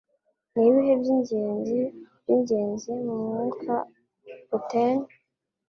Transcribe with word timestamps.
Nibihe 0.55 0.93
Byingenzi 1.01 1.77
Byingenzi 2.23 2.91
Mumwuka, 3.05 3.73
Poteen? 4.49 4.97